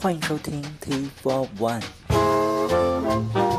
[0.00, 3.57] 欢迎收听 T Four One。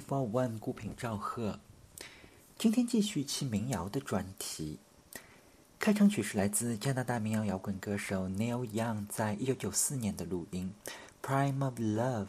[0.00, 1.60] Four One 孤品赵贺。
[2.56, 4.78] 今天继续一期民谣的专题。
[5.78, 10.74] 开场曲是来自加拿大民谣摇滚歌手 Neil Young 在一九九四年的录音
[11.26, 12.26] 《Prime of Love》，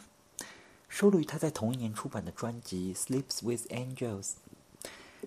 [0.88, 4.22] 收录于他在同一年出版的专辑《Sleeps with Angels》。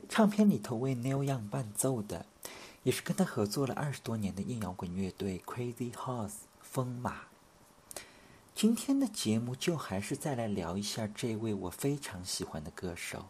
[0.08, 2.26] 唱片里头为 Neil Young 伴奏的，
[2.84, 7.33] 也是跟他合作了二十多年的硬摇滚乐队 Crazy Horse 疯马。
[8.56, 13.26] 今天的节目就还是再来聊一下这位我非常喜欢的歌手。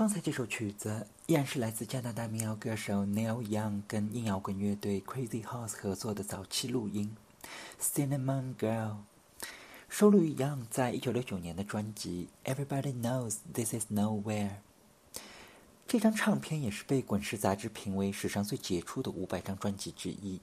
[0.00, 7.14] 刚才这首曲子依然是来自加拿大民谣歌手 Neil Young 跟硬摇滚乐队 Crazy Horse 合作的早期录音
[7.78, 8.92] 《Cinnamon Girl》，
[9.90, 14.48] 收录于 Young 在一九六九年的专辑《Everybody Knows This Is Nowhere》。
[15.86, 20.40] 这张唱片也是被《滚石》杂志评为史上最杰出的五百张专辑之一。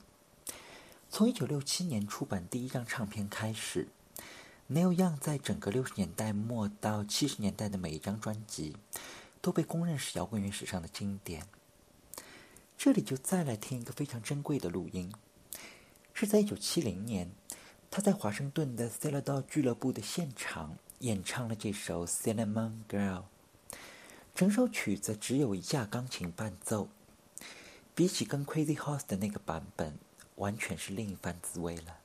[1.09, 3.87] 从一九六七年出版第一张唱片开始
[4.69, 8.75] ，Neil Young 在整个六十年代末到七十年代的每一张专辑。
[9.41, 11.47] 都被公认是摇滚乐史上的经典。
[12.77, 15.11] 这里就再来听一个非常珍贵的录音，
[16.13, 17.31] 是在一九七零年，
[17.89, 23.21] 他在华盛顿的 c e l a d o 俱乐部的现场演唱了这首《Cinnamon Girl》。
[24.35, 26.89] 整首曲子只有一架钢琴伴奏，
[27.95, 29.97] 比起跟 Crazy Horse 的那个版本，
[30.35, 31.97] 完全是另一番滋味了。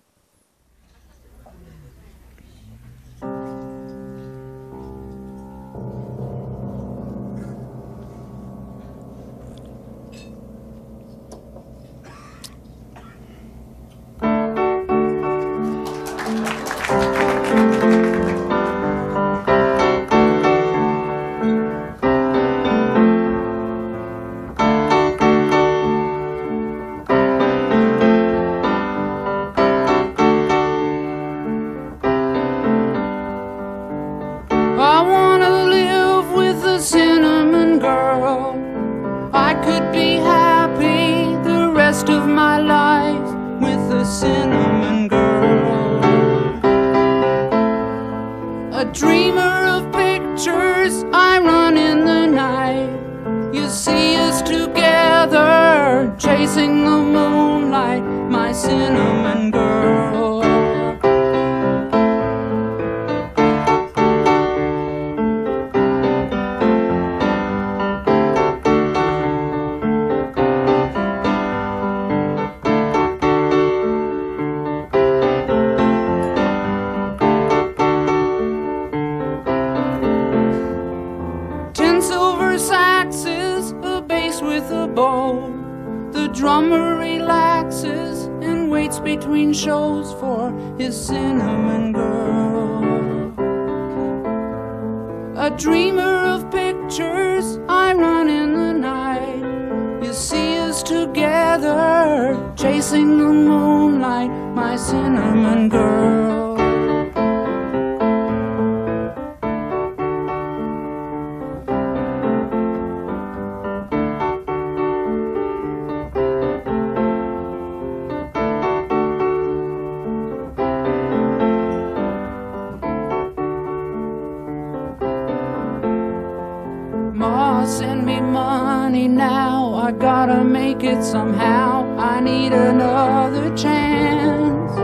[130.02, 131.86] Gotta make it somehow.
[131.96, 134.76] I need another chance.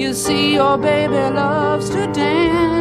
[0.00, 2.73] You see, your baby loves to dance,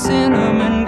[0.00, 0.79] cinnamon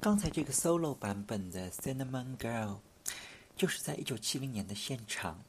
[0.00, 2.76] 刚才这个 solo 版本的《Cinnamon Girl》，
[3.54, 5.44] 就是在一九七零年的现场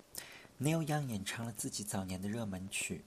[0.60, 3.06] ，Neil Young 演唱了自己早年的热门曲，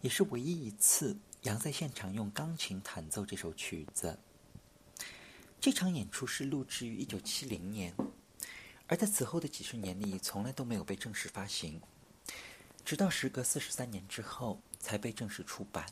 [0.00, 4.18] 也是唯一一次杨在现场用钢琴弹奏这首曲子。
[5.60, 7.94] 这场演出是录制于一九七零年，
[8.86, 11.82] 而在此后的几十年里，从来都没有被正式发行，
[12.82, 15.84] 直到时隔四十三年之后才被正式出版，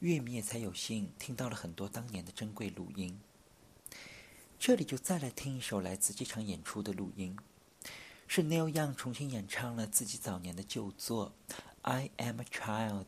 [0.00, 3.20] 乐迷也才有幸听到了很多当年的珍贵录音。
[4.58, 7.36] 这里就再来听一首来自这场演出的录音，
[8.26, 11.34] 是 Neil Young 重新演唱了自己早年的旧作
[11.82, 13.04] 《I Am a Child》。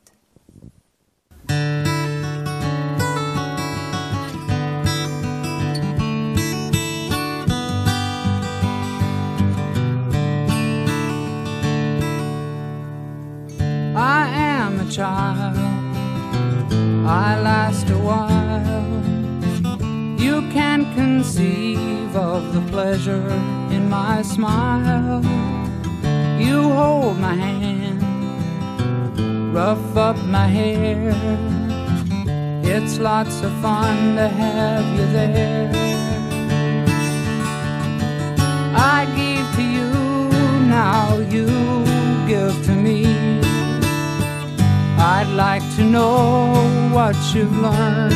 [13.94, 15.51] I am a child.
[17.04, 19.02] I last a while.
[20.20, 23.28] You can't conceive of the pleasure
[23.70, 25.20] in my smile.
[26.38, 28.02] You hold my hand,
[29.52, 31.12] rough up my hair.
[32.64, 35.70] It's lots of fun to have you there.
[38.76, 39.90] I give to you,
[40.68, 41.46] now you
[42.28, 42.71] give to.
[45.04, 46.52] I'd like to know
[46.94, 48.12] what you've learned.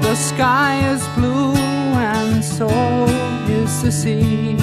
[0.00, 1.54] The sky is blue
[1.98, 2.68] and so
[3.48, 4.54] is the sea.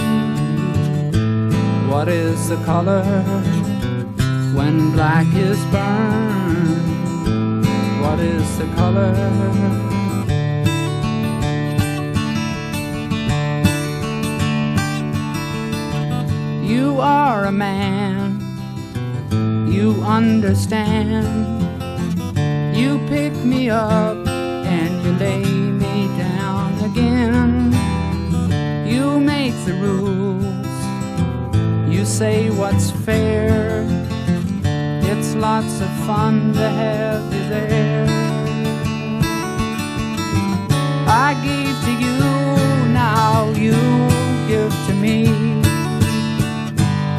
[1.92, 3.04] What is the color
[4.56, 7.66] when black is burned?
[8.02, 9.14] What is the color?
[16.64, 18.27] You are a man,
[19.68, 21.28] you understand.
[22.76, 27.74] You pick me up and you lay me down again.
[28.88, 30.46] You make the rules,
[31.94, 33.86] you say what's fair.
[35.12, 38.08] It's lots of fun to have you there.
[41.10, 42.20] I gave to you,
[42.94, 43.74] now you
[44.48, 45.57] give to me.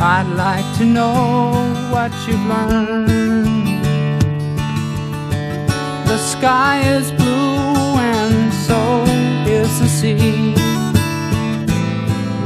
[0.01, 1.51] I'd like to know
[1.91, 3.09] what you've learned.
[6.07, 9.03] The sky is blue and so
[9.51, 10.55] is the sea.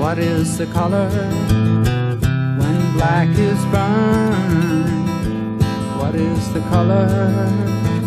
[0.00, 1.10] What is the color
[2.58, 5.62] when black is burned?
[5.98, 8.01] What is the color?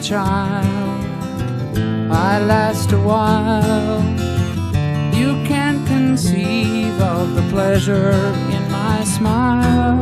[0.00, 1.04] Child.
[2.10, 4.02] I last a while.
[5.12, 8.12] You can't conceive of the pleasure
[8.50, 10.00] in my smile.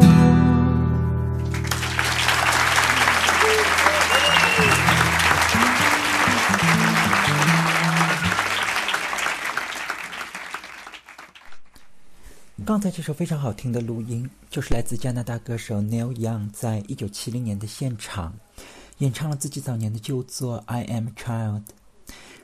[12.64, 18.34] 刚才这首非常好听的录音，就是来自加拿大歌手 Neil Young 在一九七零年的现场
[18.98, 21.62] 演唱了自己早年的旧作《I Am Child》。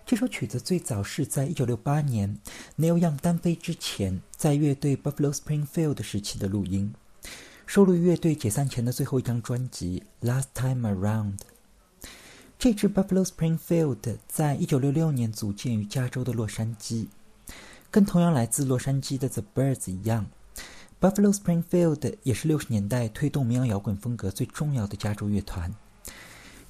[0.07, 2.39] 这首曲子最早是在一九六八年
[2.79, 6.95] Neil Young 单飞之前，在乐队 Buffalo Springfield 时期的录音，
[7.67, 11.39] 收录于乐队解散前的最后一张专辑《Last Time Around》。
[12.57, 17.09] 这支 Buffalo Springfield 在一九六六年组建于加州的洛杉矶。
[17.91, 20.27] 跟同样来自洛杉矶的 The Birds 一样
[21.01, 25.75] ，Buffalo Springfield 也是六十年代推动民谣摇滚风格最重要的加州乐团。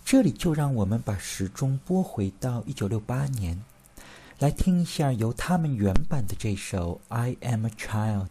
[0.06, 3.62] 这里就让我们把时钟拨回到一九六八年，
[4.40, 8.28] 来听一下由他们原版的这首《I Am a Child》。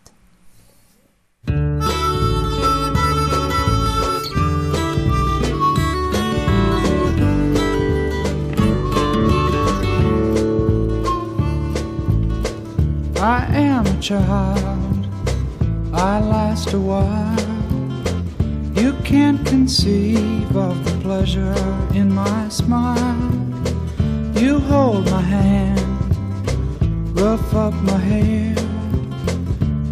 [13.20, 15.08] I am a child.
[15.92, 17.36] I last a while.
[18.74, 20.61] You can't conceive of the
[21.23, 21.55] pleasure
[21.93, 23.31] in my smile.
[24.35, 25.79] You hold my hand,
[27.17, 28.53] rough up my hair.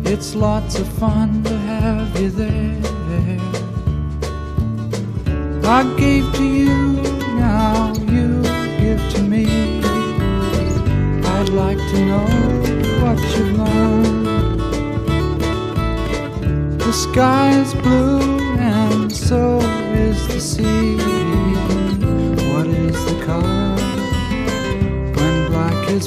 [0.03, 2.81] It's lots of fun to have you there.
[5.63, 6.75] I gave to you,
[7.39, 8.41] now you
[8.83, 9.45] give to me.
[11.35, 12.27] I'd like to know
[13.01, 14.25] what you've learned.
[16.81, 18.19] The sky is blue
[18.59, 19.59] and so
[19.95, 21.10] is the sea.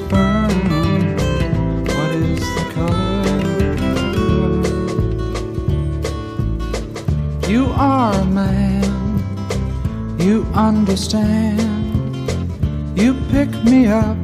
[0.00, 1.20] Burned?
[1.88, 3.04] What is the color?
[7.48, 8.84] You are a man,
[10.18, 11.60] you understand.
[12.98, 14.16] You pick me up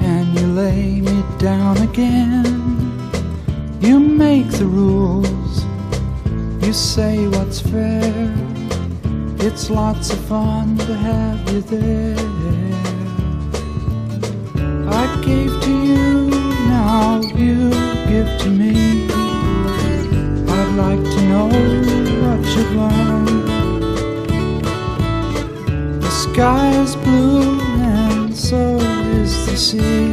[0.00, 2.44] and you lay me down again.
[3.80, 5.64] You make the rules,
[6.64, 8.32] you say what's fair.
[9.38, 12.73] It's lots of fun to have you there.
[15.24, 16.28] Gave to you,
[16.68, 17.70] now you
[18.10, 19.06] give to me.
[20.56, 21.46] I'd like to know
[22.22, 23.48] what you've learned.
[26.02, 28.76] The sky is blue and so
[29.16, 30.12] is the sea.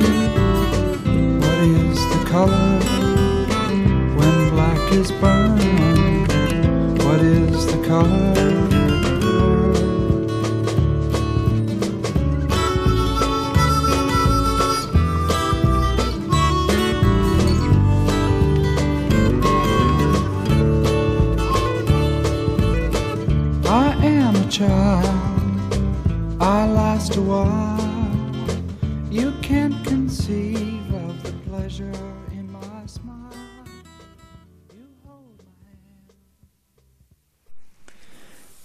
[1.41, 2.80] What is the color
[4.17, 6.28] when black is burned?
[7.04, 8.41] What is the color?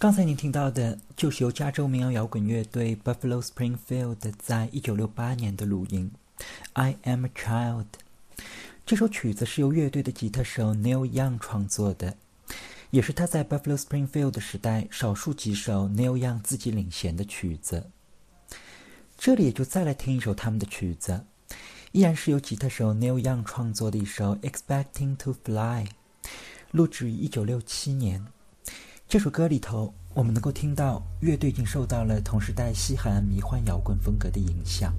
[0.07, 6.09] 刚才您听到的就是由加州民谣摇滚乐队 Buffalo Springfield 在一九六八年的录音
[6.75, 7.87] 《I Am a Child》。
[8.87, 12.17] 这首曲子是由乐队的吉他手 Neil Young 创作的，
[12.91, 17.91] 也是他在 Buffalo Springfield 时代少数几首 Neil Young 自己领衔的曲子。
[19.19, 21.25] 这里也就再来听一首他们的曲子，
[21.91, 25.85] 依然是由吉他手 Neil Young 创作的一首《Expecting to Fly》，
[26.71, 28.25] 录制于一九六七年。
[29.09, 34.93] 这首歌里头，我们能够听到乐队已经受到了同时代西海岸迷幻摇滚风格的影响。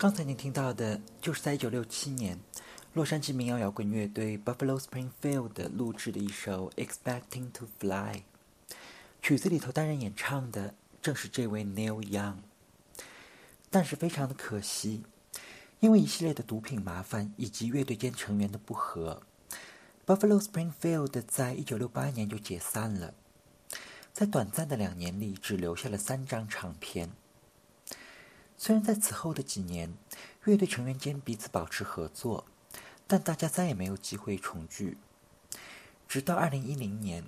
[0.00, 2.40] 刚才您听到的就是在1967年，
[2.94, 8.22] 洛杉矶民谣摇滚乐队 Buffalo Springfield 录制的一首《Expecting to Fly》，
[9.20, 12.36] 曲子里头担任演唱的正是这位 Neil Young。
[13.68, 15.02] 但是非常的可惜，
[15.80, 19.20] 因为一系列的毒品麻烦以及乐队间成员的不和
[20.06, 23.12] ，Buffalo Springfield 在1968年就解散了。
[24.14, 27.10] 在短暂的两年里，只留下了三张唱片。
[28.62, 29.94] 虽然在此后的几年，
[30.44, 32.44] 乐队成员间彼此保持合作，
[33.06, 34.98] 但大家再也没有机会重聚。
[36.06, 37.24] 直到二零一零年，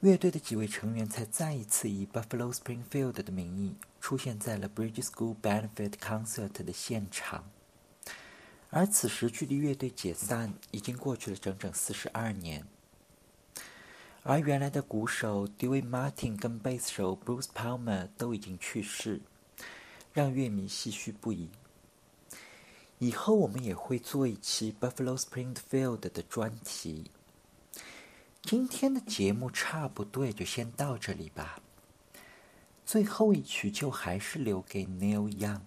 [0.00, 7.44] 乐队的几位成员才再一次以 Buffalo Springfield 的名义出现在了 Bridge School Benefit Concert 的现场。
[8.70, 12.66] 而此时，距离乐队解散已经过去了整整四十二年。
[14.22, 19.20] 而原来的鼓手 Dewey Martin 跟贝斯手 Bruce Palmer 都已经去世，
[20.12, 21.48] 让乐迷唏嘘不已。
[22.98, 27.10] 以后我们也会做一期 Buffalo Springfield 的专题。
[28.42, 31.60] 今天的节目差不多也就先到这里吧。
[32.84, 35.60] 最后一曲就还是留给 Neil Young，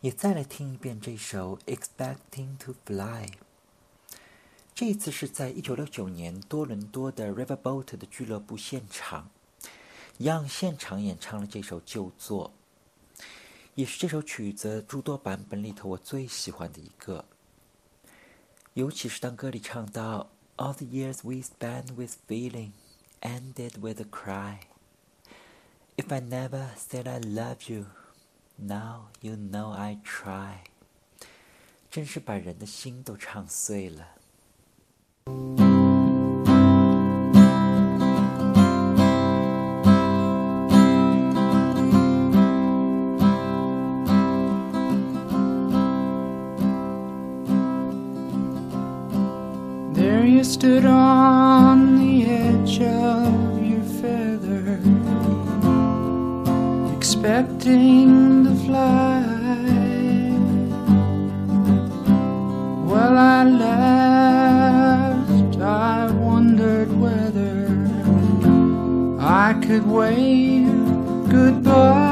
[0.00, 3.30] 也再来听一遍这首 Expecting to Fly。
[4.74, 9.30] 这次是在一九六九年多伦多的 Riverboat 的俱乐部现场
[10.18, 12.52] ，Young 现场演唱了这首旧作，
[13.78, 17.24] 也是这首曲子诸多版本里头我最喜欢的一个。
[18.74, 22.72] 尤其是当歌里唱到 “All the years we spent with feeling
[23.20, 24.62] ended with a cry.
[25.96, 27.86] If I never said I love you,
[28.56, 30.64] now you know I try.”
[31.88, 35.67] 真是把人的心都唱碎了。
[50.58, 54.80] Stood on the edge of your feather,
[56.96, 59.22] expecting to fly.
[62.90, 67.68] Well, I laughed, I wondered whether
[69.20, 70.66] I could wave
[71.30, 72.07] goodbye,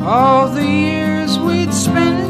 [0.00, 2.27] All the years we'd spent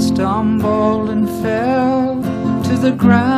[0.00, 2.22] stumbled and fell
[2.64, 3.37] to the ground.